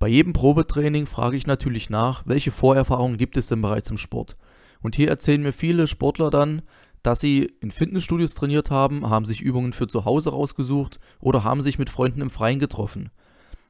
Bei 0.00 0.08
jedem 0.08 0.32
Probetraining 0.32 1.04
frage 1.04 1.36
ich 1.36 1.46
natürlich 1.46 1.90
nach, 1.90 2.22
welche 2.24 2.52
Vorerfahrungen 2.52 3.18
gibt 3.18 3.36
es 3.36 3.48
denn 3.48 3.60
bereits 3.60 3.90
im 3.90 3.98
Sport? 3.98 4.34
Und 4.80 4.96
hier 4.96 5.10
erzählen 5.10 5.42
mir 5.42 5.52
viele 5.52 5.86
Sportler 5.86 6.30
dann, 6.30 6.62
dass 7.02 7.20
sie 7.20 7.52
in 7.60 7.70
Fitnessstudios 7.70 8.34
trainiert 8.34 8.70
haben, 8.70 9.10
haben 9.10 9.26
sich 9.26 9.42
Übungen 9.42 9.74
für 9.74 9.88
zu 9.88 10.06
Hause 10.06 10.30
rausgesucht 10.30 11.00
oder 11.20 11.44
haben 11.44 11.60
sich 11.60 11.78
mit 11.78 11.90
Freunden 11.90 12.22
im 12.22 12.30
Freien 12.30 12.60
getroffen. 12.60 13.10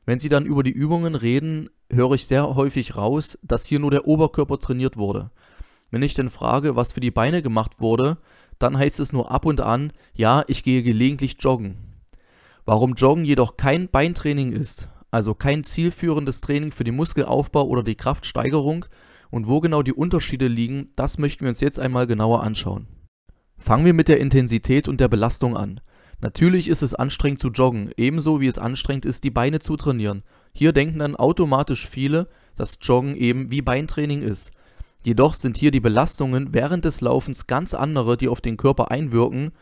Wenn 0.06 0.20
sie 0.20 0.28
dann 0.28 0.46
über 0.46 0.62
die 0.62 0.70
Übungen 0.70 1.16
reden, 1.16 1.68
höre 1.90 2.12
ich 2.12 2.26
sehr 2.28 2.54
häufig 2.54 2.94
raus, 2.94 3.36
dass 3.42 3.66
hier 3.66 3.80
nur 3.80 3.90
der 3.90 4.06
Oberkörper 4.06 4.60
trainiert 4.60 4.96
wurde. 4.96 5.32
Wenn 5.90 6.04
ich 6.04 6.14
dann 6.14 6.30
frage, 6.30 6.76
was 6.76 6.92
für 6.92 7.00
die 7.00 7.10
Beine 7.10 7.42
gemacht 7.42 7.80
wurde, 7.80 8.18
dann 8.60 8.78
heißt 8.78 9.00
es 9.00 9.12
nur 9.12 9.32
ab 9.32 9.46
und 9.46 9.60
an, 9.60 9.92
ja, 10.14 10.44
ich 10.46 10.62
gehe 10.62 10.84
gelegentlich 10.84 11.38
joggen. 11.40 11.76
Warum 12.66 12.94
Joggen 12.94 13.24
jedoch 13.24 13.56
kein 13.56 13.88
Beintraining 13.88 14.52
ist, 14.52 14.86
also 15.10 15.34
kein 15.34 15.64
zielführendes 15.64 16.40
Training 16.40 16.72
für 16.72 16.84
den 16.84 16.96
Muskelaufbau 16.96 17.64
oder 17.64 17.82
die 17.82 17.96
Kraftsteigerung 17.96 18.86
und 19.30 19.46
wo 19.46 19.60
genau 19.60 19.82
die 19.82 19.92
Unterschiede 19.92 20.48
liegen, 20.48 20.90
das 20.96 21.18
möchten 21.18 21.42
wir 21.42 21.48
uns 21.48 21.60
jetzt 21.60 21.78
einmal 21.78 22.06
genauer 22.06 22.42
anschauen. 22.42 22.86
Fangen 23.56 23.84
wir 23.84 23.94
mit 23.94 24.08
der 24.08 24.20
Intensität 24.20 24.88
und 24.88 25.00
der 25.00 25.08
Belastung 25.08 25.56
an. 25.56 25.80
Natürlich 26.20 26.68
ist 26.68 26.82
es 26.82 26.94
anstrengend 26.94 27.40
zu 27.40 27.48
joggen, 27.48 27.90
ebenso 27.96 28.40
wie 28.40 28.46
es 28.46 28.58
anstrengend 28.58 29.06
ist, 29.06 29.24
die 29.24 29.30
Beine 29.30 29.58
zu 29.60 29.76
trainieren. 29.76 30.22
Hier 30.52 30.72
denken 30.72 30.98
dann 30.98 31.16
automatisch 31.16 31.86
viele, 31.86 32.28
dass 32.56 32.78
Joggen 32.82 33.16
eben 33.16 33.50
wie 33.50 33.62
Beintraining 33.62 34.22
ist. 34.22 34.50
Jedoch 35.04 35.34
sind 35.34 35.56
hier 35.56 35.70
die 35.70 35.80
Belastungen 35.80 36.52
während 36.52 36.84
des 36.84 37.00
Laufens 37.00 37.46
ganz 37.46 37.72
andere, 37.72 38.18
die 38.18 38.28
auf 38.28 38.42
den 38.42 38.58
Körper 38.58 38.90
einwirken, 38.90 39.52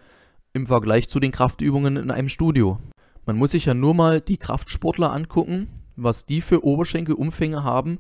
im 0.52 0.66
Vergleich 0.66 1.08
zu 1.08 1.20
den 1.20 1.30
Kraftübungen 1.30 1.96
in 1.96 2.10
einem 2.10 2.28
Studio. 2.28 2.80
Man 3.28 3.36
muss 3.36 3.50
sich 3.50 3.66
ja 3.66 3.74
nur 3.74 3.92
mal 3.92 4.22
die 4.22 4.38
Kraftsportler 4.38 5.12
angucken, 5.12 5.68
was 5.96 6.24
die 6.24 6.40
für 6.40 6.64
Oberschenkelumfänge 6.64 7.62
haben 7.62 7.98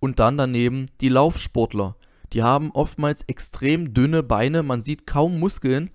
und 0.00 0.20
dann 0.20 0.38
daneben 0.38 0.86
die 1.02 1.10
Laufsportler. 1.10 1.96
Die 2.32 2.42
haben 2.42 2.70
oftmals 2.70 3.24
extrem 3.24 3.92
dünne 3.92 4.22
Beine, 4.22 4.62
man 4.62 4.80
sieht 4.80 5.06
kaum 5.06 5.38
Muskeln. 5.38 5.90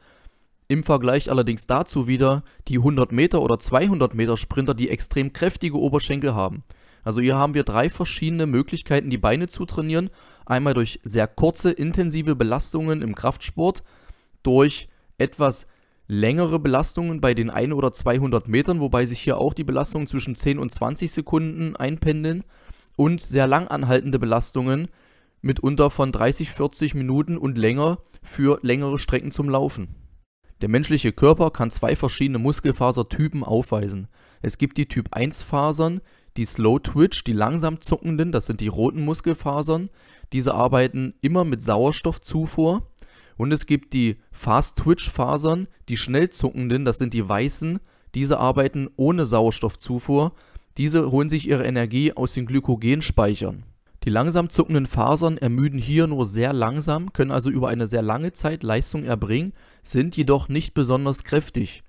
Im 0.67 0.83
Vergleich 0.83 1.31
allerdings 1.31 1.65
dazu 1.65 2.05
wieder 2.05 2.43
die 2.67 2.77
100 2.77 3.11
Meter 3.11 3.41
oder 3.41 3.57
200 3.57 4.13
Meter 4.13 4.37
Sprinter, 4.37 4.75
die 4.75 4.89
extrem 4.89 5.33
kräftige 5.33 5.79
Oberschenkel 5.79 6.35
haben. 6.35 6.63
Also 7.03 7.21
hier 7.21 7.37
haben 7.37 7.55
wir 7.55 7.63
drei 7.63 7.89
verschiedene 7.89 8.45
Möglichkeiten, 8.45 9.09
die 9.09 9.17
Beine 9.17 9.47
zu 9.47 9.65
trainieren. 9.65 10.11
Einmal 10.45 10.75
durch 10.75 10.99
sehr 11.01 11.25
kurze, 11.25 11.71
intensive 11.71 12.35
Belastungen 12.35 13.01
im 13.01 13.15
Kraftsport, 13.15 13.81
durch 14.43 14.89
etwas 15.17 15.65
längere 16.09 16.57
Belastungen 16.59 17.21
bei 17.21 17.35
den 17.35 17.51
1 17.51 17.71
oder 17.71 17.93
200 17.93 18.47
Metern, 18.47 18.79
wobei 18.79 19.05
sich 19.05 19.19
hier 19.19 19.37
auch 19.37 19.53
die 19.53 19.63
Belastungen 19.63 20.07
zwischen 20.07 20.35
10 20.35 20.57
und 20.57 20.71
20 20.71 21.11
Sekunden 21.11 21.75
einpendeln 21.75 22.43
und 22.95 23.21
sehr 23.21 23.45
lang 23.45 23.67
anhaltende 23.67 24.17
Belastungen 24.17 24.87
mitunter 25.41 25.91
von 25.91 26.11
30, 26.11 26.49
40 26.51 26.95
Minuten 26.95 27.37
und 27.37 27.59
länger 27.59 27.99
für 28.23 28.59
längere 28.63 28.97
Strecken 28.97 29.31
zum 29.31 29.49
Laufen. 29.49 29.95
Der 30.61 30.67
menschliche 30.67 31.13
Körper 31.13 31.51
kann 31.51 31.69
zwei 31.69 31.95
verschiedene 31.95 32.39
Muskelfasertypen 32.39 33.43
aufweisen. 33.43 34.07
Es 34.41 34.57
gibt 34.57 34.79
die 34.79 34.87
Typ 34.87 35.09
1 35.11 35.43
Fasern, 35.43 36.01
die 36.37 36.45
Slow 36.45 36.79
Twitch, 36.79 37.23
die 37.23 37.33
langsam 37.33 37.81
zuckenden, 37.81 38.31
das 38.31 38.47
sind 38.47 38.61
die 38.61 38.67
roten 38.67 39.05
Muskelfasern. 39.05 39.89
Diese 40.33 40.55
arbeiten 40.55 41.13
immer 41.21 41.45
mit 41.45 41.61
Sauerstoffzufuhr. 41.61 42.87
Und 43.39 43.53
es 43.53 43.65
gibt 43.65 43.93
die 43.93 44.17
Fast 44.33 44.79
Twitch 44.79 45.09
Fasern, 45.09 45.69
die 45.87 45.95
schnell 45.95 46.29
zuckenden, 46.29 46.83
das 46.83 46.97
sind 46.97 47.13
die 47.13 47.29
weißen. 47.29 47.79
Diese 48.13 48.37
arbeiten 48.37 48.89
ohne 48.97 49.25
Sauerstoffzufuhr. 49.25 50.33
Diese 50.75 51.09
holen 51.09 51.29
sich 51.29 51.47
ihre 51.47 51.63
Energie 51.63 52.11
aus 52.11 52.33
den 52.33 52.47
Glykogenspeichern. 52.47 53.63
Die 54.03 54.09
langsam 54.09 54.49
zuckenden 54.49 54.87
Fasern 54.87 55.37
ermüden 55.37 55.79
hier 55.79 56.05
nur 56.07 56.25
sehr 56.25 56.51
langsam, 56.51 57.13
können 57.13 57.31
also 57.31 57.49
über 57.49 57.69
eine 57.69 57.87
sehr 57.87 58.01
lange 58.01 58.33
Zeit 58.33 58.61
Leistung 58.61 59.05
erbringen, 59.05 59.53
sind 59.83 60.17
jedoch 60.17 60.49
nicht 60.49 60.73
besonders 60.73 61.23
kräftig. 61.23 61.83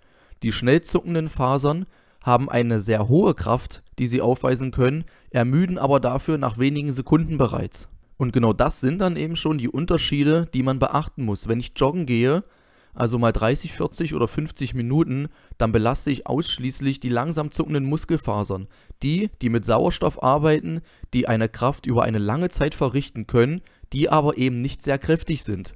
Die 0.45 0.53
schnell 0.53 0.83
zuckenden 0.83 1.29
Fasern 1.29 1.87
haben 2.23 2.49
eine 2.49 2.79
sehr 2.79 3.09
hohe 3.09 3.35
Kraft, 3.35 3.83
die 3.99 4.07
sie 4.07 4.21
aufweisen 4.21 4.71
können, 4.71 5.03
ermüden 5.31 5.79
aber 5.79 5.99
dafür 5.99 6.39
nach 6.39 6.59
wenigen 6.59 6.93
Sekunden 6.93 7.39
bereits. 7.39 7.89
Und 8.21 8.35
genau 8.35 8.53
das 8.53 8.81
sind 8.81 8.99
dann 8.99 9.17
eben 9.17 9.35
schon 9.35 9.57
die 9.57 9.71
Unterschiede, 9.71 10.47
die 10.53 10.63
man 10.63 10.79
beachten 10.79 11.25
muss. 11.25 11.49
Wenn 11.49 11.59
ich 11.59 11.73
joggen 11.75 12.05
gehe, 12.05 12.45
also 12.93 13.19
mal 13.19 13.33
30, 13.33 13.73
40 13.73 14.15
oder 14.15 14.29
50 14.29 14.75
Minuten, 14.75 15.29
dann 15.57 15.73
belaste 15.73 16.11
ich 16.11 16.27
ausschließlich 16.27 17.01
die 17.01 17.09
langsam 17.09 17.51
zuckenden 17.51 17.87
Muskelfasern. 17.87 18.69
Die, 19.03 19.31
die 19.41 19.49
mit 19.49 19.65
Sauerstoff 19.65 20.23
arbeiten, 20.23 20.83
die 21.15 21.29
eine 21.29 21.49
Kraft 21.49 21.87
über 21.87 22.03
eine 22.03 22.19
lange 22.19 22.51
Zeit 22.51 22.75
verrichten 22.75 23.27
können, 23.27 23.63
die 23.95 24.11
aber 24.11 24.37
eben 24.37 24.61
nicht 24.61 24.83
sehr 24.83 24.99
kräftig 24.99 25.43
sind. 25.43 25.73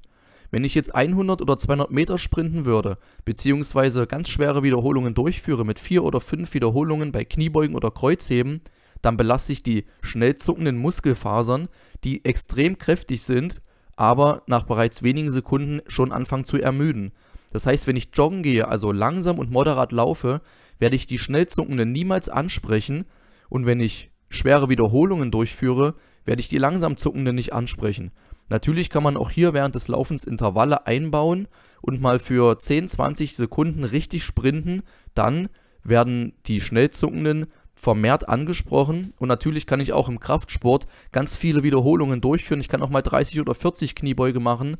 Wenn 0.50 0.64
ich 0.64 0.74
jetzt 0.74 0.94
100 0.94 1.40
oder 1.40 1.56
200 1.56 1.90
Meter 1.92 2.18
sprinten 2.18 2.66
würde, 2.66 2.98
beziehungsweise 3.24 4.06
ganz 4.06 4.28
schwere 4.28 4.62
Wiederholungen 4.62 5.14
durchführe 5.14 5.64
mit 5.64 5.78
4 5.78 6.04
oder 6.04 6.20
5 6.20 6.52
Wiederholungen 6.52 7.10
bei 7.10 7.24
Kniebeugen 7.24 7.74
oder 7.74 7.90
Kreuzheben, 7.90 8.60
dann 9.04 9.16
belasse 9.16 9.52
ich 9.52 9.62
die 9.62 9.84
schnell 10.00 10.34
zuckenden 10.34 10.78
Muskelfasern, 10.78 11.68
die 12.04 12.24
extrem 12.24 12.78
kräftig 12.78 13.22
sind, 13.22 13.60
aber 13.96 14.42
nach 14.46 14.64
bereits 14.64 15.02
wenigen 15.02 15.30
Sekunden 15.30 15.80
schon 15.86 16.12
anfangen 16.12 16.44
zu 16.44 16.60
ermüden. 16.60 17.12
Das 17.52 17.66
heißt, 17.66 17.86
wenn 17.86 17.96
ich 17.96 18.08
joggen 18.12 18.42
gehe, 18.42 18.66
also 18.68 18.92
langsam 18.92 19.38
und 19.38 19.50
moderat 19.50 19.92
laufe, 19.92 20.40
werde 20.78 20.96
ich 20.96 21.06
die 21.06 21.18
schnell 21.18 21.46
zuckenden 21.46 21.92
niemals 21.92 22.28
ansprechen 22.28 23.04
und 23.48 23.66
wenn 23.66 23.80
ich 23.80 24.10
schwere 24.28 24.68
Wiederholungen 24.68 25.30
durchführe, 25.30 25.94
werde 26.24 26.40
ich 26.40 26.48
die 26.48 26.58
langsam 26.58 26.96
zuckenden 26.96 27.36
nicht 27.36 27.52
ansprechen. 27.52 28.10
Natürlich 28.48 28.90
kann 28.90 29.02
man 29.02 29.16
auch 29.16 29.30
hier 29.30 29.54
während 29.54 29.74
des 29.74 29.88
Laufens 29.88 30.24
Intervalle 30.24 30.86
einbauen 30.86 31.48
und 31.80 32.00
mal 32.00 32.18
für 32.18 32.58
10, 32.58 32.88
20 32.88 33.36
Sekunden 33.36 33.84
richtig 33.84 34.24
sprinten. 34.24 34.82
Dann 35.14 35.48
werden 35.82 36.34
die 36.46 36.60
Schnellzuckenden 36.60 37.46
vermehrt 37.84 38.28
angesprochen 38.28 39.12
und 39.18 39.28
natürlich 39.28 39.66
kann 39.66 39.78
ich 39.78 39.92
auch 39.92 40.08
im 40.08 40.18
Kraftsport 40.18 40.86
ganz 41.12 41.36
viele 41.36 41.62
Wiederholungen 41.62 42.20
durchführen. 42.20 42.60
Ich 42.60 42.68
kann 42.68 42.82
auch 42.82 42.88
mal 42.88 43.02
30 43.02 43.40
oder 43.40 43.54
40 43.54 43.94
Kniebeuge 43.94 44.40
machen. 44.40 44.78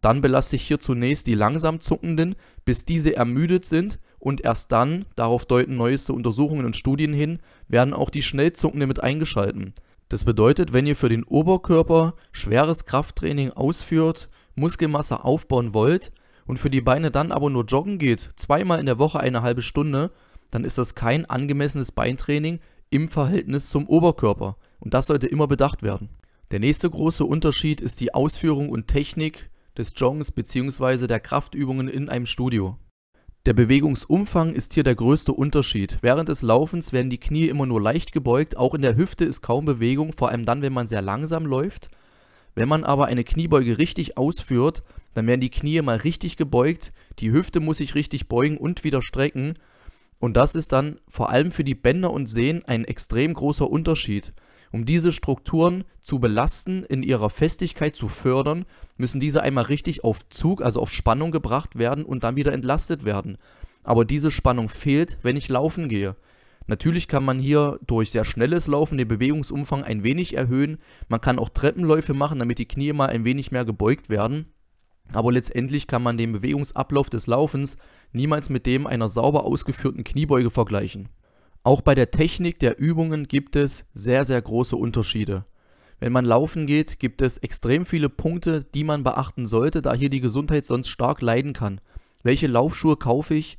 Dann 0.00 0.22
belasse 0.22 0.56
ich 0.56 0.62
hier 0.62 0.80
zunächst 0.80 1.26
die 1.26 1.34
langsam 1.34 1.80
zuckenden, 1.80 2.34
bis 2.64 2.84
diese 2.84 3.14
ermüdet 3.14 3.66
sind 3.66 3.98
und 4.18 4.40
erst 4.40 4.72
dann, 4.72 5.04
darauf 5.16 5.44
deuten 5.44 5.76
neueste 5.76 6.12
Untersuchungen 6.14 6.64
und 6.64 6.76
Studien 6.76 7.12
hin, 7.12 7.38
werden 7.68 7.92
auch 7.92 8.10
die 8.10 8.22
Schnellzuckenden 8.22 8.88
mit 8.88 9.02
eingeschalten. 9.02 9.74
Das 10.08 10.24
bedeutet, 10.24 10.72
wenn 10.72 10.86
ihr 10.86 10.96
für 10.96 11.08
den 11.08 11.24
Oberkörper 11.24 12.14
schweres 12.32 12.86
Krafttraining 12.86 13.50
ausführt, 13.50 14.28
Muskelmasse 14.54 15.24
aufbauen 15.24 15.74
wollt 15.74 16.10
und 16.46 16.58
für 16.58 16.70
die 16.70 16.80
Beine 16.80 17.10
dann 17.10 17.32
aber 17.32 17.50
nur 17.50 17.64
joggen 17.64 17.98
geht, 17.98 18.30
zweimal 18.36 18.80
in 18.80 18.86
der 18.86 18.98
Woche 18.98 19.20
eine 19.20 19.42
halbe 19.42 19.62
Stunde, 19.62 20.10
dann 20.50 20.64
ist 20.64 20.78
das 20.78 20.94
kein 20.94 21.24
angemessenes 21.24 21.92
Beintraining 21.92 22.60
im 22.90 23.08
Verhältnis 23.08 23.68
zum 23.68 23.86
Oberkörper. 23.88 24.56
Und 24.78 24.94
das 24.94 25.06
sollte 25.06 25.26
immer 25.26 25.46
bedacht 25.46 25.82
werden. 25.82 26.10
Der 26.50 26.60
nächste 26.60 26.88
große 26.88 27.24
Unterschied 27.24 27.80
ist 27.80 28.00
die 28.00 28.14
Ausführung 28.14 28.68
und 28.70 28.86
Technik 28.86 29.50
des 29.76 29.92
Joggens 29.96 30.30
bzw. 30.30 31.06
der 31.06 31.20
Kraftübungen 31.20 31.88
in 31.88 32.08
einem 32.08 32.26
Studio. 32.26 32.78
Der 33.46 33.52
Bewegungsumfang 33.52 34.54
ist 34.54 34.74
hier 34.74 34.82
der 34.82 34.96
größte 34.96 35.32
Unterschied. 35.32 35.98
Während 36.02 36.28
des 36.28 36.42
Laufens 36.42 36.92
werden 36.92 37.10
die 37.10 37.20
Knie 37.20 37.46
immer 37.46 37.66
nur 37.66 37.80
leicht 37.80 38.10
gebeugt, 38.12 38.56
auch 38.56 38.74
in 38.74 38.82
der 38.82 38.96
Hüfte 38.96 39.24
ist 39.24 39.40
kaum 39.40 39.64
Bewegung, 39.64 40.12
vor 40.12 40.30
allem 40.30 40.44
dann, 40.44 40.62
wenn 40.62 40.72
man 40.72 40.88
sehr 40.88 41.02
langsam 41.02 41.46
läuft. 41.46 41.90
Wenn 42.56 42.68
man 42.68 42.82
aber 42.82 43.06
eine 43.06 43.22
Kniebeuge 43.22 43.78
richtig 43.78 44.16
ausführt, 44.16 44.82
dann 45.14 45.26
werden 45.26 45.40
die 45.40 45.50
Knie 45.50 45.80
mal 45.80 45.98
richtig 45.98 46.36
gebeugt, 46.36 46.92
die 47.20 47.30
Hüfte 47.30 47.60
muss 47.60 47.78
sich 47.78 47.94
richtig 47.94 48.28
beugen 48.28 48.56
und 48.56 48.82
wieder 48.82 49.00
strecken. 49.00 49.54
Und 50.18 50.36
das 50.36 50.54
ist 50.54 50.72
dann 50.72 50.98
vor 51.08 51.30
allem 51.30 51.50
für 51.50 51.64
die 51.64 51.74
Bänder 51.74 52.10
und 52.10 52.26
Sehnen 52.26 52.64
ein 52.64 52.84
extrem 52.84 53.34
großer 53.34 53.68
Unterschied. 53.68 54.32
Um 54.72 54.84
diese 54.84 55.12
Strukturen 55.12 55.84
zu 56.00 56.18
belasten, 56.18 56.82
in 56.84 57.02
ihrer 57.02 57.30
Festigkeit 57.30 57.94
zu 57.94 58.08
fördern, 58.08 58.64
müssen 58.96 59.20
diese 59.20 59.42
einmal 59.42 59.64
richtig 59.64 60.04
auf 60.04 60.28
Zug, 60.28 60.62
also 60.62 60.80
auf 60.80 60.92
Spannung 60.92 61.30
gebracht 61.30 61.78
werden 61.78 62.04
und 62.04 62.24
dann 62.24 62.36
wieder 62.36 62.52
entlastet 62.52 63.04
werden. 63.04 63.38
Aber 63.84 64.04
diese 64.04 64.30
Spannung 64.30 64.68
fehlt, 64.68 65.18
wenn 65.22 65.36
ich 65.36 65.48
laufen 65.48 65.88
gehe. 65.88 66.16
Natürlich 66.66 67.06
kann 67.06 67.24
man 67.24 67.38
hier 67.38 67.78
durch 67.86 68.10
sehr 68.10 68.24
schnelles 68.24 68.66
Laufen 68.66 68.98
den 68.98 69.06
Bewegungsumfang 69.06 69.84
ein 69.84 70.02
wenig 70.02 70.34
erhöhen. 70.34 70.78
Man 71.08 71.20
kann 71.20 71.38
auch 71.38 71.48
Treppenläufe 71.48 72.12
machen, 72.12 72.40
damit 72.40 72.58
die 72.58 72.66
Knie 72.66 72.92
mal 72.92 73.08
ein 73.08 73.24
wenig 73.24 73.52
mehr 73.52 73.64
gebeugt 73.64 74.08
werden. 74.08 74.46
Aber 75.12 75.32
letztendlich 75.32 75.86
kann 75.86 76.02
man 76.02 76.18
den 76.18 76.32
Bewegungsablauf 76.32 77.10
des 77.10 77.26
Laufens 77.26 77.76
niemals 78.12 78.50
mit 78.50 78.66
dem 78.66 78.86
einer 78.86 79.08
sauber 79.08 79.44
ausgeführten 79.44 80.04
Kniebeuge 80.04 80.50
vergleichen. 80.50 81.08
Auch 81.62 81.80
bei 81.80 81.94
der 81.94 82.10
Technik 82.10 82.58
der 82.58 82.78
Übungen 82.78 83.26
gibt 83.26 83.56
es 83.56 83.86
sehr, 83.94 84.24
sehr 84.24 84.40
große 84.40 84.76
Unterschiede. 84.76 85.44
Wenn 85.98 86.12
man 86.12 86.24
laufen 86.24 86.66
geht, 86.66 86.98
gibt 86.98 87.22
es 87.22 87.38
extrem 87.38 87.86
viele 87.86 88.08
Punkte, 88.08 88.64
die 88.64 88.84
man 88.84 89.02
beachten 89.02 89.46
sollte, 89.46 89.80
da 89.82 89.94
hier 89.94 90.10
die 90.10 90.20
Gesundheit 90.20 90.66
sonst 90.66 90.88
stark 90.88 91.22
leiden 91.22 91.54
kann. 91.54 91.80
Welche 92.22 92.46
Laufschuhe 92.46 92.96
kaufe 92.96 93.34
ich? 93.34 93.56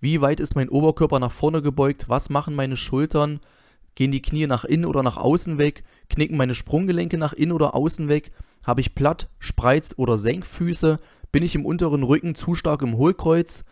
Wie 0.00 0.20
weit 0.20 0.40
ist 0.40 0.54
mein 0.54 0.68
Oberkörper 0.68 1.18
nach 1.18 1.32
vorne 1.32 1.62
gebeugt? 1.62 2.08
Was 2.08 2.30
machen 2.30 2.54
meine 2.54 2.76
Schultern? 2.76 3.40
Gehen 3.94 4.12
die 4.12 4.22
Knie 4.22 4.46
nach 4.46 4.64
innen 4.64 4.86
oder 4.86 5.02
nach 5.02 5.16
außen 5.16 5.58
weg? 5.58 5.82
Knicken 6.08 6.36
meine 6.36 6.54
Sprunggelenke 6.54 7.18
nach 7.18 7.32
innen 7.32 7.52
oder 7.52 7.74
außen 7.74 8.08
weg? 8.08 8.30
Habe 8.62 8.80
ich 8.80 8.94
Platt-, 8.94 9.28
Spreiz- 9.38 9.94
oder 9.96 10.18
Senkfüße? 10.18 11.00
Bin 11.32 11.42
ich 11.42 11.54
im 11.54 11.66
unteren 11.66 12.02
Rücken 12.02 12.34
zu 12.34 12.54
stark 12.54 12.82
im 12.82 12.96
Hohlkreuz? 12.96 13.64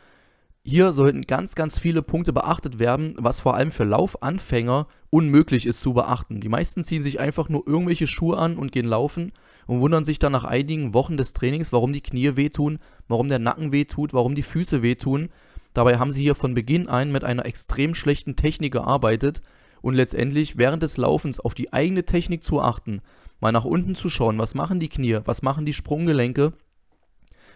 Hier 0.65 0.93
sollten 0.93 1.23
ganz, 1.23 1.55
ganz 1.55 1.79
viele 1.79 2.03
Punkte 2.03 2.32
beachtet 2.32 2.79
werden, 2.79 3.15
was 3.19 3.41
vor 3.41 3.55
allem 3.55 3.70
für 3.70 3.85
Laufanfänger 3.85 4.87
unmöglich 5.09 5.65
ist 5.65 5.81
zu 5.81 5.94
beachten. 5.94 6.41
Die 6.41 6.50
meisten 6.50 6.85
ziehen 6.85 7.03
sich 7.03 7.21
einfach 7.21 7.49
nur 7.49 7.67
irgendwelche 7.67 8.06
Schuhe 8.06 8.37
an 8.37 8.59
und 8.59 8.71
gehen 8.71 8.85
laufen 8.85 9.32
und 9.67 9.81
wundern 9.81 10.05
sich 10.05 10.19
dann 10.19 10.32
nach 10.32 10.44
einigen 10.44 10.93
Wochen 10.93 11.17
des 11.17 11.32
Trainings, 11.32 11.73
warum 11.73 11.94
die 11.94 12.03
Knie 12.03 12.37
wehtun, 12.37 12.81
warum 13.09 13.29
der 13.29 13.38
Nacken 13.38 13.73
wehtut, 13.73 14.12
warum 14.12 14.35
die 14.35 14.43
Füße 14.43 14.82
wehtun. 14.82 15.31
Dabei 15.73 15.99
haben 15.99 16.12
sie 16.12 16.23
hier 16.23 16.35
von 16.35 16.53
Beginn 16.53 16.87
an 16.87 17.12
mit 17.12 17.25
einer 17.25 17.47
extrem 17.47 17.94
schlechten 17.94 18.37
Technik 18.37 18.75
gearbeitet 18.75 19.41
und 19.83 19.95
letztendlich 19.95 20.57
während 20.57 20.83
des 20.83 20.97
Laufens 20.97 21.41
auf 21.41 21.55
die 21.55 21.73
eigene 21.73 22.05
Technik 22.05 22.43
zu 22.43 22.61
achten, 22.61 23.01
mal 23.41 23.53
nach 23.53 23.65
unten 23.65 23.95
zu 23.95 24.09
schauen, 24.09 24.39
was 24.39 24.55
machen 24.55 24.81
die 24.81 24.89
Knie, 24.89 25.21
was 25.25 25.43
machen 25.43 25.65
die 25.65 25.73
Sprunggelenke, 25.73 26.53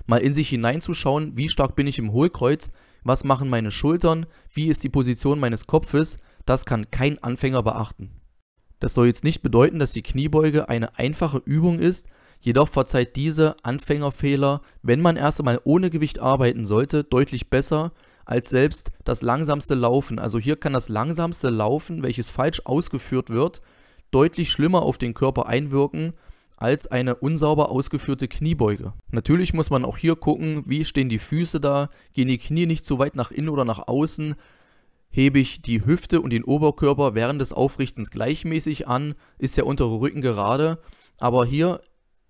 mal 0.06 0.18
in 0.18 0.34
sich 0.34 0.48
hineinzuschauen, 0.48 1.36
wie 1.36 1.48
stark 1.48 1.76
bin 1.76 1.86
ich 1.86 1.98
im 1.98 2.12
Hohlkreuz, 2.12 2.72
was 3.04 3.24
machen 3.24 3.50
meine 3.50 3.70
Schultern, 3.70 4.26
wie 4.52 4.68
ist 4.68 4.84
die 4.84 4.88
Position 4.88 5.40
meines 5.40 5.66
Kopfes, 5.66 6.18
das 6.46 6.64
kann 6.64 6.90
kein 6.90 7.22
Anfänger 7.22 7.62
beachten. 7.62 8.10
Das 8.80 8.94
soll 8.94 9.06
jetzt 9.06 9.24
nicht 9.24 9.42
bedeuten, 9.42 9.78
dass 9.78 9.92
die 9.92 10.02
Kniebeuge 10.02 10.68
eine 10.68 10.98
einfache 10.98 11.40
Übung 11.44 11.78
ist, 11.78 12.08
jedoch 12.40 12.68
verzeiht 12.68 13.14
diese 13.14 13.56
Anfängerfehler, 13.62 14.60
wenn 14.82 15.00
man 15.00 15.16
erst 15.16 15.40
einmal 15.40 15.60
ohne 15.64 15.90
Gewicht 15.90 16.18
arbeiten 16.18 16.64
sollte, 16.64 17.04
deutlich 17.04 17.48
besser 17.48 17.92
als 18.32 18.48
selbst 18.48 18.92
das 19.04 19.20
langsamste 19.20 19.74
Laufen. 19.74 20.18
Also 20.18 20.38
hier 20.38 20.56
kann 20.56 20.72
das 20.72 20.88
langsamste 20.88 21.50
Laufen, 21.50 22.02
welches 22.02 22.30
falsch 22.30 22.62
ausgeführt 22.64 23.28
wird, 23.28 23.60
deutlich 24.10 24.50
schlimmer 24.50 24.80
auf 24.82 24.96
den 24.96 25.12
Körper 25.12 25.46
einwirken 25.48 26.14
als 26.56 26.86
eine 26.86 27.16
unsauber 27.16 27.70
ausgeführte 27.70 28.28
Kniebeuge. 28.28 28.94
Natürlich 29.10 29.52
muss 29.52 29.68
man 29.68 29.84
auch 29.84 29.98
hier 29.98 30.16
gucken, 30.16 30.62
wie 30.64 30.86
stehen 30.86 31.10
die 31.10 31.18
Füße 31.18 31.60
da, 31.60 31.90
gehen 32.14 32.28
die 32.28 32.38
Knie 32.38 32.64
nicht 32.64 32.86
zu 32.86 32.98
weit 32.98 33.16
nach 33.16 33.32
innen 33.32 33.50
oder 33.50 33.66
nach 33.66 33.86
außen, 33.86 34.34
hebe 35.10 35.38
ich 35.38 35.60
die 35.60 35.84
Hüfte 35.84 36.22
und 36.22 36.30
den 36.30 36.44
Oberkörper 36.44 37.14
während 37.14 37.38
des 37.42 37.52
Aufrichtens 37.52 38.10
gleichmäßig 38.10 38.88
an, 38.88 39.14
ist 39.36 39.58
der 39.58 39.66
untere 39.66 40.00
Rücken 40.00 40.22
gerade, 40.22 40.78
aber 41.18 41.44
hier 41.44 41.82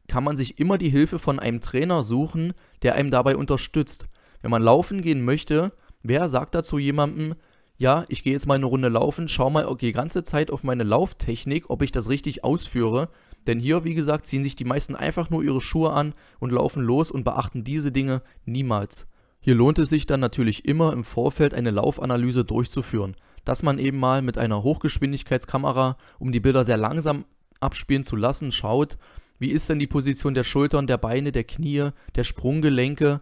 kann 0.09 0.25
man 0.25 0.37
sich 0.37 0.59
immer 0.59 0.79
die 0.79 0.91
Hilfe 0.91 1.21
von 1.21 1.39
einem 1.39 1.61
Trainer 1.61 2.03
suchen, 2.03 2.55
der 2.83 2.97
einem 2.97 3.13
dabei 3.13 3.37
unterstützt. 3.37 4.09
Wenn 4.41 4.51
man 4.51 4.63
laufen 4.63 5.03
gehen 5.03 5.25
möchte, 5.25 5.73
wer 6.03 6.29
sagt 6.29 6.55
dazu 6.55 6.79
jemandem, 6.79 7.35
ja, 7.79 8.05
ich 8.09 8.23
gehe 8.23 8.33
jetzt 8.33 8.47
mal 8.47 8.55
eine 8.55 8.67
Runde 8.67 8.89
laufen, 8.89 9.29
schau 9.29 9.51
mal 9.51 9.77
die 9.81 9.93
ganze 9.93 10.23
Zeit 10.25 10.51
auf 10.51 10.63
meine 10.63 10.85
Lauftechnik, 10.85 11.69
ob 11.69 11.83
ich 11.83 11.91
das 11.91 12.09
richtig 12.09 12.45
ausführe, 12.45 13.09
denn 13.47 13.59
hier, 13.59 13.85
wie 13.85 13.95
gesagt, 13.95 14.27
ziehen 14.27 14.45
sich 14.45 14.55
die 14.55 14.65
meisten 14.65 14.95
einfach 14.95 15.31
nur 15.31 15.43
ihre 15.43 15.61
Schuhe 15.61 15.93
an 15.93 16.15
und 16.39 16.53
laufen 16.53 16.83
los 16.83 17.11
und 17.11 17.25
beachten 17.25 17.65
diese 17.65 17.91
Dinge 17.91 18.23
niemals. 18.45 19.07
Hier 19.41 19.57
lohnt 19.57 19.81
es 19.81 19.91
sich 19.91 20.07
dann 20.07 20.21
natürlich 20.21 20.65
immer 20.65 20.93
im 20.93 21.03
Vorfeld 21.03 21.53
eine 21.53 21.73
Laufanalyse 21.73 22.45
durchzuführen, 22.45 23.17
dass 23.45 23.65
man 23.65 23.81
eben 23.81 23.99
mal 23.99 24.23
mit 24.23 24.39
einer 24.39 24.63
Hochgeschwindigkeitskamera, 24.63 25.97
um 26.21 26.31
die 26.31 26.39
Bilder 26.39 26.65
sehr 26.65 26.77
langsam 26.77 27.25
abspielen 27.59 28.05
zu 28.05 28.15
lassen, 28.15 28.53
schaut, 28.53 28.99
wie 29.41 29.51
ist 29.51 29.69
denn 29.69 29.81
die 29.81 29.89
Position 29.89 30.35
der 30.35 30.45
Schultern, 30.45 30.87
der 30.87 30.99
Beine, 30.99 31.33
der 31.33 31.43
Knie, 31.43 31.91
der 32.15 32.23
Sprunggelenke. 32.23 33.21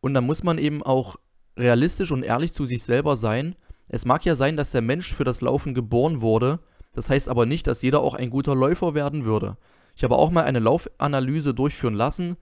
Und 0.00 0.14
dann 0.14 0.24
muss 0.24 0.42
man 0.42 0.56
eben 0.56 0.82
auch 0.82 1.16
realistisch 1.58 2.12
und 2.12 2.22
ehrlich 2.22 2.52
zu 2.52 2.66
sich 2.66 2.82
selber 2.82 3.16
sein. 3.16 3.56
Es 3.88 4.04
mag 4.04 4.24
ja 4.24 4.34
sein, 4.34 4.56
dass 4.56 4.70
der 4.70 4.82
Mensch 4.82 5.14
für 5.14 5.24
das 5.24 5.40
Laufen 5.40 5.74
geboren 5.74 6.20
wurde, 6.20 6.60
das 6.92 7.10
heißt 7.10 7.28
aber 7.28 7.46
nicht, 7.46 7.66
dass 7.66 7.82
jeder 7.82 8.00
auch 8.00 8.14
ein 8.14 8.30
guter 8.30 8.54
Läufer 8.54 8.94
werden 8.94 9.24
würde. 9.24 9.56
Ich 9.96 10.04
habe 10.04 10.16
auch 10.16 10.30
mal 10.30 10.44
eine 10.44 10.60
Laufanalyse 10.60 11.54
durchführen 11.54 11.94
lassen 11.94 12.36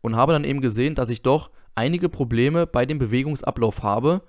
und 0.00 0.16
habe 0.16 0.32
dann 0.32 0.44
eben 0.44 0.60
gesehen, 0.60 0.94
dass 0.94 1.10
ich 1.10 1.22
doch 1.22 1.50
einige 1.74 2.08
Probleme 2.08 2.66
bei 2.66 2.86
dem 2.86 2.98
Bewegungsablauf 2.98 3.82
habe. 3.82 4.22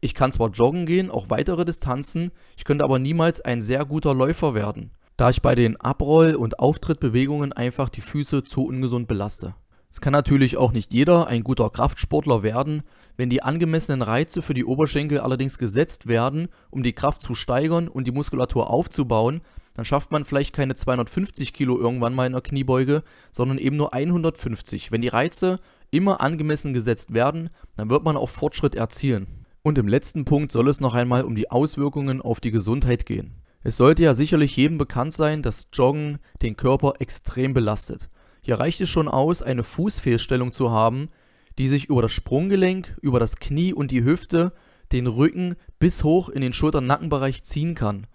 Ich 0.00 0.14
kann 0.14 0.32
zwar 0.32 0.50
joggen 0.50 0.86
gehen, 0.86 1.10
auch 1.10 1.30
weitere 1.30 1.64
Distanzen, 1.64 2.30
ich 2.56 2.64
könnte 2.64 2.84
aber 2.84 2.98
niemals 2.98 3.40
ein 3.40 3.60
sehr 3.60 3.84
guter 3.84 4.14
Läufer 4.14 4.54
werden, 4.54 4.92
da 5.16 5.30
ich 5.30 5.42
bei 5.42 5.54
den 5.54 5.76
Abroll- 5.80 6.36
und 6.36 6.60
Auftrittbewegungen 6.60 7.52
einfach 7.52 7.88
die 7.88 8.00
Füße 8.00 8.44
zu 8.44 8.64
ungesund 8.64 9.08
belaste. 9.08 9.54
Es 9.98 10.00
kann 10.00 10.12
natürlich 10.12 10.56
auch 10.56 10.70
nicht 10.70 10.92
jeder 10.92 11.26
ein 11.26 11.42
guter 11.42 11.70
Kraftsportler 11.70 12.44
werden, 12.44 12.84
wenn 13.16 13.30
die 13.30 13.42
angemessenen 13.42 14.00
Reize 14.00 14.42
für 14.42 14.54
die 14.54 14.64
Oberschenkel 14.64 15.18
allerdings 15.18 15.58
gesetzt 15.58 16.06
werden, 16.06 16.46
um 16.70 16.84
die 16.84 16.92
Kraft 16.92 17.20
zu 17.20 17.34
steigern 17.34 17.88
und 17.88 18.06
die 18.06 18.12
Muskulatur 18.12 18.70
aufzubauen, 18.70 19.40
dann 19.74 19.84
schafft 19.84 20.12
man 20.12 20.24
vielleicht 20.24 20.54
keine 20.54 20.76
250 20.76 21.52
Kilo 21.52 21.76
irgendwann 21.76 22.14
mal 22.14 22.26
in 22.26 22.32
der 22.32 22.42
Kniebeuge, 22.42 23.02
sondern 23.32 23.58
eben 23.58 23.76
nur 23.76 23.92
150. 23.92 24.92
Wenn 24.92 25.00
die 25.00 25.08
Reize 25.08 25.58
immer 25.90 26.20
angemessen 26.20 26.72
gesetzt 26.72 27.12
werden, 27.12 27.50
dann 27.76 27.90
wird 27.90 28.04
man 28.04 28.16
auch 28.16 28.28
Fortschritt 28.28 28.76
erzielen. 28.76 29.26
Und 29.62 29.78
im 29.78 29.88
letzten 29.88 30.24
Punkt 30.24 30.52
soll 30.52 30.68
es 30.68 30.78
noch 30.78 30.94
einmal 30.94 31.24
um 31.24 31.34
die 31.34 31.50
Auswirkungen 31.50 32.22
auf 32.22 32.38
die 32.38 32.52
Gesundheit 32.52 33.04
gehen. 33.04 33.32
Es 33.64 33.76
sollte 33.76 34.04
ja 34.04 34.14
sicherlich 34.14 34.56
jedem 34.56 34.78
bekannt 34.78 35.12
sein, 35.12 35.42
dass 35.42 35.66
Joggen 35.72 36.18
den 36.40 36.56
Körper 36.56 36.94
extrem 37.00 37.52
belastet. 37.52 38.08
Hier 38.48 38.60
reicht 38.60 38.80
es 38.80 38.88
schon 38.88 39.08
aus, 39.08 39.42
eine 39.42 39.62
Fußfehlstellung 39.62 40.52
zu 40.52 40.70
haben, 40.70 41.10
die 41.58 41.68
sich 41.68 41.90
über 41.90 42.00
das 42.00 42.12
Sprunggelenk, 42.12 42.96
über 43.02 43.20
das 43.20 43.36
Knie 43.36 43.74
und 43.74 43.90
die 43.90 44.04
Hüfte, 44.04 44.54
den 44.90 45.06
Rücken 45.06 45.54
bis 45.78 46.02
hoch 46.02 46.30
in 46.30 46.40
den 46.40 46.54
Schulter-Nackenbereich 46.54 47.42
ziehen 47.42 47.74
kann. 47.74 48.06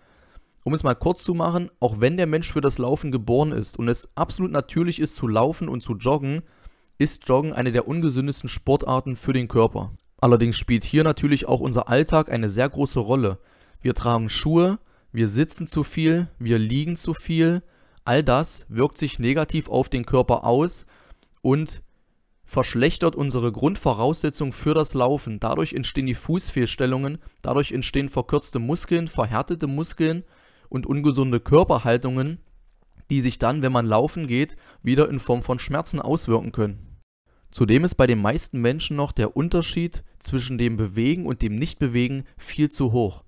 Um 0.63 0.73
es 0.73 0.81
mal 0.81 0.95
kurz 0.95 1.23
zu 1.23 1.35
machen, 1.35 1.69
auch 1.79 1.99
wenn 1.99 2.17
der 2.17 2.25
Mensch 2.25 2.51
für 2.51 2.61
das 2.61 2.79
Laufen 2.79 3.11
geboren 3.11 3.51
ist 3.51 3.77
und 3.77 3.87
es 3.87 4.09
absolut 4.15 4.51
natürlich 4.51 4.99
ist 4.99 5.13
zu 5.13 5.27
laufen 5.27 5.69
und 5.69 5.81
zu 5.81 5.93
joggen, 5.93 6.41
ist 6.97 7.29
Joggen 7.29 7.53
eine 7.53 7.71
der 7.71 7.87
ungesündesten 7.87 8.49
Sportarten 8.49 9.15
für 9.15 9.33
den 9.33 9.47
Körper. 9.47 9.91
Allerdings 10.19 10.57
spielt 10.57 10.83
hier 10.83 11.03
natürlich 11.03 11.47
auch 11.47 11.59
unser 11.59 11.89
Alltag 11.89 12.31
eine 12.31 12.49
sehr 12.49 12.69
große 12.69 12.99
Rolle. 12.99 13.37
Wir 13.81 13.93
tragen 13.93 14.29
Schuhe, 14.29 14.79
wir 15.11 15.27
sitzen 15.27 15.67
zu 15.67 15.83
viel, 15.83 16.27
wir 16.39 16.57
liegen 16.57 16.95
zu 16.95 17.13
viel. 17.13 17.61
All 18.05 18.23
das 18.23 18.65
wirkt 18.69 18.97
sich 18.97 19.19
negativ 19.19 19.69
auf 19.69 19.89
den 19.89 20.05
Körper 20.05 20.43
aus 20.43 20.85
und 21.41 21.81
verschlechtert 22.45 23.15
unsere 23.15 23.51
Grundvoraussetzung 23.51 24.51
für 24.51 24.73
das 24.73 24.93
Laufen. 24.93 25.39
Dadurch 25.39 25.73
entstehen 25.73 26.05
die 26.05 26.15
Fußfehlstellungen, 26.15 27.19
dadurch 27.41 27.71
entstehen 27.71 28.09
verkürzte 28.09 28.59
Muskeln, 28.59 29.07
verhärtete 29.07 29.67
Muskeln 29.67 30.23
und 30.69 30.85
ungesunde 30.85 31.39
Körperhaltungen, 31.39 32.39
die 33.09 33.21
sich 33.21 33.39
dann, 33.39 33.61
wenn 33.61 33.71
man 33.71 33.85
laufen 33.85 34.27
geht, 34.27 34.57
wieder 34.81 35.09
in 35.09 35.19
Form 35.19 35.41
von 35.41 35.59
Schmerzen 35.59 36.01
auswirken 36.01 36.51
können. 36.51 36.99
Zudem 37.51 37.83
ist 37.83 37.95
bei 37.95 38.07
den 38.07 38.19
meisten 38.19 38.59
Menschen 38.59 38.97
noch 38.97 39.11
der 39.11 39.37
Unterschied 39.37 40.03
zwischen 40.19 40.57
dem 40.57 40.75
Bewegen 40.75 41.27
und 41.27 41.41
dem 41.41 41.55
Nichtbewegen 41.55 42.23
viel 42.35 42.69
zu 42.69 42.91
hoch. 42.91 43.23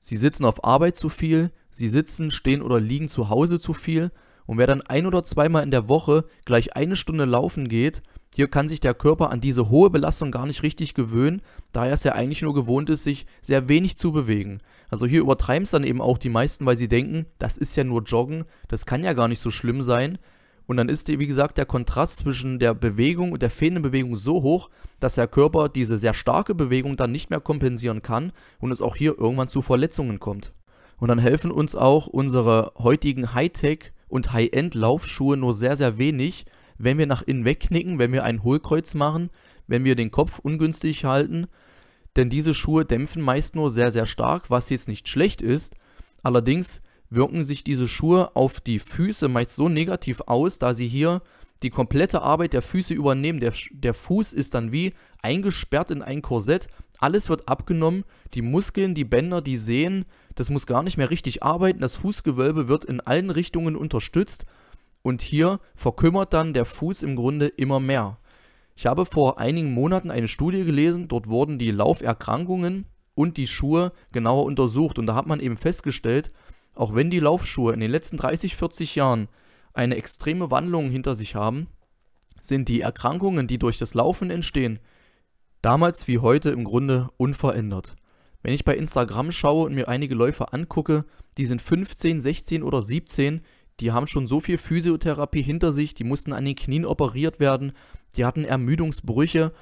Sie 0.00 0.16
sitzen 0.16 0.44
auf 0.44 0.64
Arbeit 0.64 0.96
zu 0.96 1.08
viel, 1.08 1.52
sie 1.76 1.88
sitzen, 1.88 2.30
stehen 2.30 2.62
oder 2.62 2.80
liegen 2.80 3.08
zu 3.08 3.28
Hause 3.28 3.60
zu 3.60 3.74
viel 3.74 4.10
und 4.46 4.58
wer 4.58 4.66
dann 4.66 4.82
ein 4.82 5.06
oder 5.06 5.24
zweimal 5.24 5.62
in 5.62 5.70
der 5.70 5.88
Woche 5.88 6.24
gleich 6.44 6.76
eine 6.76 6.96
Stunde 6.96 7.24
laufen 7.24 7.68
geht, 7.68 8.02
hier 8.34 8.48
kann 8.48 8.68
sich 8.68 8.80
der 8.80 8.94
Körper 8.94 9.30
an 9.30 9.40
diese 9.40 9.70
hohe 9.70 9.88
Belastung 9.90 10.30
gar 10.30 10.46
nicht 10.46 10.62
richtig 10.62 10.94
gewöhnen, 10.94 11.40
da 11.72 11.86
er 11.86 11.94
es 11.94 12.04
ja 12.04 12.12
eigentlich 12.12 12.42
nur 12.42 12.54
gewohnt 12.54 12.90
ist, 12.90 13.04
sich 13.04 13.26
sehr 13.40 13.68
wenig 13.68 13.96
zu 13.96 14.12
bewegen. 14.12 14.60
Also 14.90 15.06
hier 15.06 15.20
übertreiben 15.20 15.64
es 15.64 15.70
dann 15.70 15.84
eben 15.84 16.02
auch 16.02 16.18
die 16.18 16.28
meisten, 16.28 16.66
weil 16.66 16.76
sie 16.76 16.88
denken, 16.88 17.26
das 17.38 17.56
ist 17.56 17.76
ja 17.76 17.84
nur 17.84 18.02
Joggen, 18.02 18.44
das 18.68 18.84
kann 18.84 19.02
ja 19.02 19.14
gar 19.14 19.28
nicht 19.28 19.40
so 19.40 19.50
schlimm 19.50 19.82
sein. 19.82 20.18
Und 20.66 20.76
dann 20.76 20.88
ist, 20.88 21.08
wie 21.08 21.26
gesagt, 21.26 21.58
der 21.58 21.64
Kontrast 21.64 22.18
zwischen 22.18 22.58
der 22.58 22.74
Bewegung 22.74 23.32
und 23.32 23.40
der 23.40 23.50
fehlenden 23.50 23.84
Bewegung 23.84 24.16
so 24.16 24.42
hoch, 24.42 24.68
dass 25.00 25.14
der 25.14 25.28
Körper 25.28 25.68
diese 25.68 25.96
sehr 25.96 26.12
starke 26.12 26.54
Bewegung 26.54 26.96
dann 26.96 27.12
nicht 27.12 27.30
mehr 27.30 27.40
kompensieren 27.40 28.02
kann 28.02 28.32
und 28.58 28.70
es 28.70 28.82
auch 28.82 28.96
hier 28.96 29.16
irgendwann 29.18 29.48
zu 29.48 29.62
Verletzungen 29.62 30.20
kommt. 30.20 30.52
Und 30.98 31.08
dann 31.08 31.18
helfen 31.18 31.50
uns 31.50 31.74
auch 31.74 32.06
unsere 32.06 32.72
heutigen 32.78 33.34
Hightech- 33.34 33.92
und 34.08 34.32
High-End-Laufschuhe 34.32 35.36
nur 35.36 35.54
sehr, 35.54 35.76
sehr 35.76 35.98
wenig, 35.98 36.46
wenn 36.78 36.98
wir 36.98 37.06
nach 37.06 37.22
innen 37.22 37.44
wegknicken, 37.44 37.98
wenn 37.98 38.12
wir 38.12 38.24
ein 38.24 38.42
Hohlkreuz 38.42 38.94
machen, 38.94 39.30
wenn 39.66 39.84
wir 39.84 39.96
den 39.96 40.10
Kopf 40.10 40.38
ungünstig 40.38 41.04
halten. 41.04 41.46
Denn 42.16 42.30
diese 42.30 42.54
Schuhe 42.54 42.84
dämpfen 42.84 43.22
meist 43.22 43.54
nur 43.54 43.70
sehr, 43.70 43.92
sehr 43.92 44.06
stark, 44.06 44.50
was 44.50 44.70
jetzt 44.70 44.88
nicht 44.88 45.08
schlecht 45.08 45.42
ist. 45.42 45.74
Allerdings 46.22 46.80
wirken 47.10 47.44
sich 47.44 47.62
diese 47.62 47.88
Schuhe 47.88 48.34
auf 48.34 48.60
die 48.60 48.78
Füße 48.78 49.28
meist 49.28 49.54
so 49.54 49.68
negativ 49.68 50.22
aus, 50.22 50.58
da 50.58 50.74
sie 50.74 50.88
hier 50.88 51.22
die 51.62 51.70
komplette 51.70 52.22
Arbeit 52.22 52.52
der 52.52 52.62
Füße 52.62 52.94
übernehmen. 52.94 53.40
Der, 53.40 53.52
der 53.70 53.94
Fuß 53.94 54.32
ist 54.32 54.54
dann 54.54 54.72
wie 54.72 54.94
eingesperrt 55.22 55.90
in 55.90 56.02
ein 56.02 56.22
Korsett. 56.22 56.68
Alles 56.98 57.28
wird 57.28 57.48
abgenommen. 57.48 58.04
Die 58.34 58.42
Muskeln, 58.42 58.94
die 58.94 59.04
Bänder, 59.04 59.42
die 59.42 59.56
Sehnen, 59.56 60.04
das 60.34 60.50
muss 60.50 60.66
gar 60.66 60.82
nicht 60.82 60.96
mehr 60.96 61.10
richtig 61.10 61.42
arbeiten. 61.42 61.80
Das 61.80 61.96
Fußgewölbe 61.96 62.68
wird 62.68 62.84
in 62.84 63.00
allen 63.00 63.30
Richtungen 63.30 63.76
unterstützt 63.76 64.46
und 65.02 65.22
hier 65.22 65.60
verkümmert 65.74 66.32
dann 66.32 66.52
der 66.52 66.64
Fuß 66.64 67.02
im 67.02 67.16
Grunde 67.16 67.46
immer 67.46 67.80
mehr. 67.80 68.18
Ich 68.74 68.86
habe 68.86 69.06
vor 69.06 69.38
einigen 69.38 69.72
Monaten 69.72 70.10
eine 70.10 70.28
Studie 70.28 70.64
gelesen, 70.64 71.08
dort 71.08 71.28
wurden 71.28 71.58
die 71.58 71.70
Lauferkrankungen 71.70 72.86
und 73.14 73.36
die 73.36 73.46
Schuhe 73.46 73.92
genauer 74.12 74.44
untersucht 74.44 74.98
und 74.98 75.06
da 75.06 75.14
hat 75.14 75.26
man 75.26 75.40
eben 75.40 75.56
festgestellt, 75.56 76.30
auch 76.74 76.94
wenn 76.94 77.08
die 77.08 77.20
Laufschuhe 77.20 77.72
in 77.72 77.80
den 77.80 77.90
letzten 77.90 78.18
30, 78.18 78.56
40 78.56 78.96
Jahren 78.96 79.28
eine 79.72 79.96
extreme 79.96 80.50
Wandlung 80.50 80.90
hinter 80.90 81.16
sich 81.16 81.34
haben, 81.34 81.68
sind 82.40 82.68
die 82.68 82.80
Erkrankungen, 82.80 83.46
die 83.46 83.58
durch 83.58 83.78
das 83.78 83.94
Laufen 83.94 84.30
entstehen, 84.30 84.78
damals 85.66 86.06
wie 86.06 86.20
heute 86.20 86.50
im 86.50 86.62
Grunde 86.62 87.08
unverändert. 87.16 87.96
Wenn 88.40 88.54
ich 88.54 88.64
bei 88.64 88.76
Instagram 88.76 89.32
schaue 89.32 89.66
und 89.66 89.74
mir 89.74 89.88
einige 89.88 90.14
Läufer 90.14 90.54
angucke, 90.54 91.04
die 91.38 91.46
sind 91.46 91.60
15, 91.60 92.20
16 92.20 92.62
oder 92.62 92.82
17, 92.82 93.40
die 93.80 93.90
haben 93.90 94.06
schon 94.06 94.28
so 94.28 94.38
viel 94.38 94.58
Physiotherapie 94.58 95.42
hinter 95.42 95.72
sich, 95.72 95.92
die 95.92 96.04
mussten 96.04 96.32
an 96.32 96.44
den 96.44 96.54
Knien 96.54 96.86
operiert 96.86 97.40
werden, 97.40 97.72
die 98.16 98.24
hatten 98.24 98.44
Ermüdungsbrüche. 98.44 99.52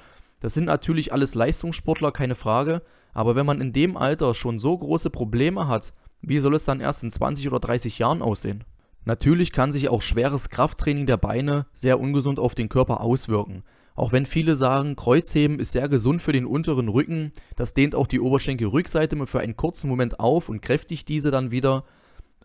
Das 0.41 0.53
sind 0.53 0.65
natürlich 0.65 1.11
alles 1.11 1.33
Leistungssportler, 1.33 2.11
keine 2.11 2.35
Frage, 2.35 2.83
aber 3.15 3.35
wenn 3.35 3.47
man 3.47 3.59
in 3.59 3.73
dem 3.73 3.97
Alter 3.97 4.35
schon 4.35 4.59
so 4.59 4.77
große 4.77 5.09
Probleme 5.09 5.67
hat, 5.67 5.91
wie 6.21 6.37
soll 6.37 6.53
es 6.53 6.65
dann 6.65 6.81
erst 6.81 7.01
in 7.01 7.09
20 7.09 7.47
oder 7.47 7.59
30 7.59 7.97
Jahren 7.97 8.21
aussehen? 8.21 8.63
Natürlich 9.05 9.51
kann 9.51 9.71
sich 9.71 9.89
auch 9.89 10.03
schweres 10.03 10.51
Krafttraining 10.51 11.07
der 11.07 11.17
Beine 11.17 11.65
sehr 11.73 11.99
ungesund 11.99 12.37
auf 12.37 12.53
den 12.53 12.69
Körper 12.69 13.01
auswirken. 13.01 13.63
Auch 13.95 14.11
wenn 14.11 14.25
viele 14.25 14.57
sagen, 14.57 14.97
Kreuzheben 14.97 15.57
ist 15.57 15.71
sehr 15.71 15.87
gesund 15.87 16.21
für 16.21 16.33
den 16.33 16.45
unteren 16.45 16.89
Rücken, 16.89 17.31
das 17.55 17.73
dehnt 17.73 17.95
auch 17.95 18.07
die 18.07 18.19
Oberschenkelrückseite 18.19 19.25
für 19.25 19.39
einen 19.39 19.55
kurzen 19.55 19.89
Moment 19.89 20.19
auf 20.19 20.49
und 20.49 20.61
kräftigt 20.61 21.07
diese 21.07 21.31
dann 21.31 21.51
wieder. 21.51 21.85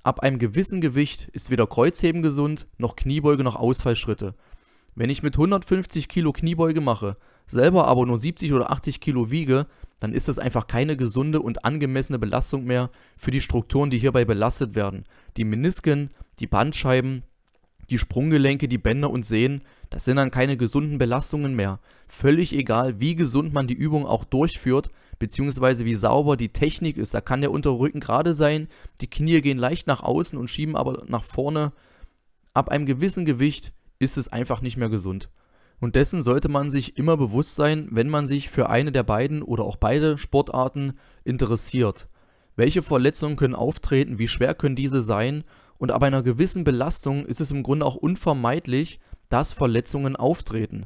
Ab 0.04 0.21
einem 0.21 0.38
gewissen 0.38 0.80
Gewicht 0.80 1.28
ist 1.33 1.50
weder 1.50 1.66
Kreuzheben 1.66 2.23
gesund, 2.23 2.69
noch 2.78 2.95
Kniebeuge 2.95 3.42
noch 3.42 3.57
Ausfallschritte. 3.57 4.35
Wenn 4.95 5.11
ich 5.11 5.23
mit 5.23 5.35
150 5.35 6.09
Kilo 6.09 6.33
Kniebeuge 6.33 6.80
mache, 6.80 7.16
selber 7.47 7.87
aber 7.88 8.07
nur 8.07 8.19
70 8.19 8.52
oder 8.52 8.71
80 8.71 9.00
Kilo 9.00 9.30
wiege, 9.30 9.66
dann 9.99 10.14
ist 10.14 10.28
das 10.28 10.38
einfach 10.38 10.69
keine 10.69 10.97
gesunde 10.97 11.40
und 11.40 11.64
angemessene 11.64 12.19
Belastung 12.19 12.64
mehr 12.64 12.90
für 13.16 13.30
die 13.30 13.40
Strukturen, 13.40 13.90
die 13.90 13.99
hierbei 13.99 14.25
belastet 14.25 14.75
werden. 14.75 15.04
Die 15.37 15.45
Menisken, 15.45 16.11
die 16.38 16.47
Bandscheiben, 16.47 17.23
die 17.90 17.99
Sprunggelenke, 17.99 18.68
die 18.68 18.78
Bänder 18.78 19.11
und 19.11 19.25
Sehnen, 19.25 19.62
das 19.90 20.04
sind 20.04 20.16
dann 20.16 20.30
keine 20.30 20.56
gesunden 20.56 20.99
Belastungen 20.99 21.54
mehr. 21.54 21.80
Völlig 22.06 22.54
egal, 22.54 23.00
wie 23.00 23.16
gesund 23.16 23.52
man 23.52 23.66
die 23.66 23.75
Übung 23.75 24.06
auch 24.06 24.25
durchführt, 24.25 24.90
beziehungsweise 25.18 25.85
wie 25.85 25.94
sauber 25.94 26.37
die 26.37 26.49
Technik 26.49 26.97
ist. 26.97 27.14
Da 27.14 27.20
kann 27.20 27.40
der 27.40 27.50
Unterrücken 27.50 28.00
gerade 28.00 28.35
sein, 28.35 28.68
die 29.00 29.11
Knie 29.11 29.40
gehen 29.40 29.59
leicht 29.59 29.87
nach 29.87 30.02
außen 30.02 30.38
und 30.38 30.49
schieben 30.49 30.76
aber 30.76 31.04
nach 31.09 31.25
vorne. 31.25 31.73
Ab 32.54 32.68
einem 32.68 32.87
gewissen 32.87 33.25
Gewicht 33.25 33.73
ist 33.99 34.16
es 34.16 34.28
einfach 34.28 34.61
nicht 34.61 34.76
mehr 34.76 34.88
gesund. 34.88 35.28
Und 35.80 35.97
dessen 35.97 36.23
sollte 36.23 36.49
man 36.49 36.70
sich 36.70 36.99
immer 36.99 37.16
bewusst 37.16 37.54
sein, 37.54 37.88
wenn 37.90 38.09
man 38.09 38.26
sich 38.26 38.50
für 38.50 38.68
eine 38.68 38.92
der 38.92 39.02
beiden 39.02 39.42
oder 39.42 39.64
auch 39.64 39.76
beide 39.76 40.18
Sportarten 40.18 40.94
interessiert. 41.25 42.09
Welche 42.56 42.82
Verletzungen 42.82 43.37
können 43.37 43.54
auftreten, 43.54 44.18
wie 44.18 44.28
schwer 44.28 44.54
können 44.54 44.76
diese 44.76 45.02
sein 45.02 45.44
und 45.80 45.90
ab 45.92 46.02
einer 46.02 46.22
gewissen 46.22 46.62
Belastung 46.62 47.25
ist 47.25 47.40
es 47.40 47.50
im 47.50 47.62
Grunde 47.62 47.87
auch 47.87 47.96
unvermeidlich, 47.96 49.00
dass 49.30 49.54
Verletzungen 49.54 50.14
auftreten. 50.14 50.84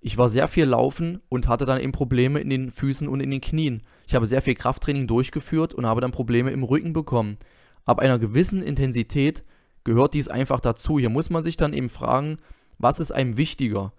Ich 0.00 0.18
war 0.18 0.28
sehr 0.28 0.48
viel 0.48 0.64
laufen 0.64 1.20
und 1.28 1.46
hatte 1.46 1.66
dann 1.66 1.80
eben 1.80 1.92
Probleme 1.92 2.40
in 2.40 2.50
den 2.50 2.72
Füßen 2.72 3.06
und 3.06 3.20
in 3.20 3.30
den 3.30 3.40
Knien. 3.40 3.84
Ich 4.08 4.16
habe 4.16 4.26
sehr 4.26 4.42
viel 4.42 4.56
Krafttraining 4.56 5.06
durchgeführt 5.06 5.72
und 5.72 5.86
habe 5.86 6.00
dann 6.00 6.10
Probleme 6.10 6.50
im 6.50 6.64
Rücken 6.64 6.92
bekommen. 6.92 7.38
Ab 7.84 8.00
einer 8.00 8.18
gewissen 8.18 8.60
Intensität 8.60 9.44
gehört 9.84 10.14
dies 10.14 10.26
einfach 10.26 10.58
dazu. 10.58 10.98
Hier 10.98 11.10
muss 11.10 11.30
man 11.30 11.44
sich 11.44 11.56
dann 11.56 11.72
eben 11.72 11.88
fragen, 11.88 12.38
was 12.76 12.98
ist 12.98 13.12
einem 13.12 13.36
wichtiger? 13.36 13.92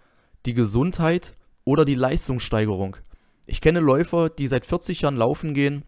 Die 0.46 0.54
Gesundheit 0.54 1.34
oder 1.64 1.86
die 1.86 1.96
Leistungssteigerung? 1.96 2.98
Ich 3.46 3.62
kenne 3.62 3.80
Läufer, 3.80 4.30
die 4.30 4.48
seit 4.48 4.66
40 4.66 5.00
Jahren 5.00 5.16
laufen 5.16 5.54
gehen, 5.54 5.86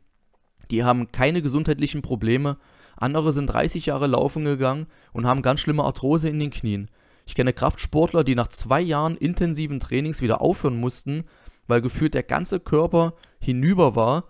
die 0.71 0.85
haben 0.85 1.11
keine 1.11 1.41
gesundheitlichen 1.41 2.01
Probleme 2.01 2.57
andere 2.97 3.31
sind 3.33 3.47
30 3.47 3.85
Jahre 3.85 4.07
laufen 4.07 4.43
gegangen 4.43 4.87
und 5.13 5.25
haben 5.25 5.41
ganz 5.41 5.61
schlimme 5.61 5.83
Arthrose 5.83 6.29
in 6.29 6.39
den 6.39 6.51
Knien. 6.51 6.89
Ich 7.25 7.35
kenne 7.35 7.53
Kraftsportler, 7.53 8.23
die 8.23 8.35
nach 8.35 8.47
zwei 8.47 8.81
Jahren 8.81 9.17
intensiven 9.17 9.79
Trainings 9.79 10.21
wieder 10.21 10.41
aufhören 10.41 10.79
mussten, 10.79 11.23
weil 11.67 11.81
gefühlt 11.81 12.13
der 12.13 12.23
ganze 12.23 12.59
Körper 12.59 13.13
hinüber 13.39 13.95
war. 13.95 14.25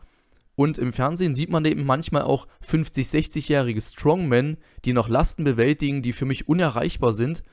Und 0.56 0.80
im 0.80 0.92
Fernsehen 0.92 1.36
sieht 1.36 1.52
man 1.52 1.64
eben 1.66 1.86
manchmal 1.86 2.24
auch 2.24 2.48
50-, 2.66 3.12
60-jährige 3.12 3.82
Strongmen, 3.82 4.58
die 4.86 4.94
noch 4.94 5.08
Lasten 5.08 5.44
bewältigen, 5.44 6.02
die 6.02 6.14
für 6.14 6.26
mich 6.26 6.48
unerreichbar 6.48 7.14
sind. 7.14 7.44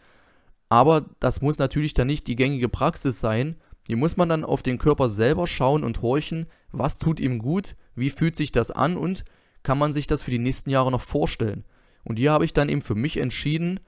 Aber 0.70 1.04
das 1.20 1.42
muss 1.42 1.58
natürlich 1.58 1.92
dann 1.92 2.06
nicht 2.06 2.26
die 2.26 2.36
gängige 2.36 2.70
Praxis 2.70 3.20
sein. 3.20 3.56
Hier 3.86 3.98
muss 3.98 4.16
man 4.16 4.30
dann 4.30 4.44
auf 4.44 4.62
den 4.62 4.78
Körper 4.78 5.10
selber 5.10 5.46
schauen 5.46 5.84
und 5.84 6.00
horchen, 6.00 6.46
was 6.72 6.98
tut 6.98 7.20
ihm 7.20 7.38
gut, 7.38 7.76
wie 7.94 8.08
fühlt 8.08 8.34
sich 8.34 8.50
das 8.50 8.70
an 8.70 8.96
und 8.96 9.24
kann 9.64 9.78
man 9.78 9.92
sich 9.92 10.06
das 10.06 10.22
für 10.22 10.30
die 10.30 10.38
nächsten 10.38 10.70
Jahre 10.70 10.92
noch 10.92 11.00
vorstellen? 11.00 11.64
Und 12.04 12.18
hier 12.18 12.30
habe 12.30 12.44
ich 12.44 12.52
dann 12.52 12.68
eben 12.68 12.82
für 12.82 12.94
mich 12.94 13.16
entschieden, 13.16 13.80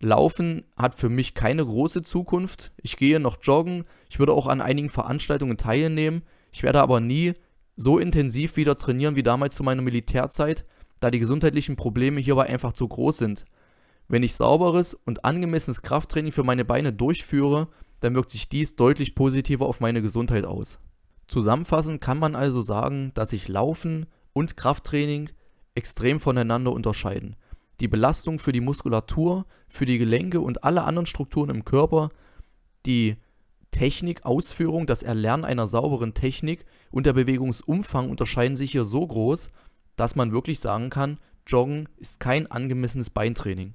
Laufen 0.00 0.64
hat 0.76 0.96
für 0.96 1.08
mich 1.08 1.32
keine 1.32 1.64
große 1.64 2.02
Zukunft. 2.02 2.72
Ich 2.82 2.96
gehe 2.96 3.20
noch 3.20 3.38
joggen, 3.40 3.84
ich 4.10 4.18
würde 4.18 4.32
auch 4.32 4.48
an 4.48 4.60
einigen 4.60 4.90
Veranstaltungen 4.90 5.56
teilnehmen, 5.56 6.22
ich 6.50 6.64
werde 6.64 6.82
aber 6.82 7.00
nie 7.00 7.34
so 7.76 7.98
intensiv 7.98 8.56
wieder 8.56 8.76
trainieren 8.76 9.16
wie 9.16 9.22
damals 9.22 9.54
zu 9.54 9.62
meiner 9.62 9.80
Militärzeit, 9.80 10.66
da 11.00 11.10
die 11.10 11.20
gesundheitlichen 11.20 11.76
Probleme 11.76 12.20
hierbei 12.20 12.46
einfach 12.46 12.72
zu 12.72 12.86
groß 12.86 13.16
sind. 13.16 13.44
Wenn 14.08 14.24
ich 14.24 14.34
sauberes 14.34 14.94
und 14.94 15.24
angemessenes 15.24 15.82
Krafttraining 15.82 16.32
für 16.32 16.44
meine 16.44 16.64
Beine 16.64 16.92
durchführe, 16.92 17.68
dann 18.00 18.16
wirkt 18.16 18.32
sich 18.32 18.48
dies 18.48 18.74
deutlich 18.74 19.14
positiver 19.14 19.66
auf 19.66 19.80
meine 19.80 20.02
Gesundheit 20.02 20.44
aus. 20.44 20.80
Zusammenfassend 21.28 22.00
kann 22.00 22.18
man 22.18 22.34
also 22.34 22.60
sagen, 22.60 23.12
dass 23.14 23.30
sich 23.30 23.48
Laufen 23.48 24.06
und 24.32 24.56
Krafttraining 24.56 25.30
extrem 25.74 26.20
voneinander 26.20 26.72
unterscheiden. 26.72 27.36
Die 27.80 27.88
Belastung 27.88 28.38
für 28.38 28.52
die 28.52 28.60
Muskulatur, 28.60 29.46
für 29.68 29.86
die 29.86 29.98
Gelenke 29.98 30.40
und 30.40 30.64
alle 30.64 30.84
anderen 30.84 31.06
Strukturen 31.06 31.50
im 31.50 31.64
Körper, 31.64 32.10
die 32.86 33.16
Technik, 33.70 34.24
Ausführung, 34.24 34.86
das 34.86 35.02
Erlernen 35.02 35.44
einer 35.44 35.66
sauberen 35.66 36.14
Technik 36.14 36.64
und 36.90 37.06
der 37.06 37.14
Bewegungsumfang 37.14 38.10
unterscheiden 38.10 38.56
sich 38.56 38.72
hier 38.72 38.84
so 38.84 39.06
groß, 39.06 39.50
dass 39.96 40.14
man 40.14 40.32
wirklich 40.32 40.60
sagen 40.60 40.90
kann, 40.90 41.18
Joggen 41.46 41.88
ist 41.96 42.20
kein 42.20 42.50
angemessenes 42.50 43.10
Beintraining. 43.10 43.74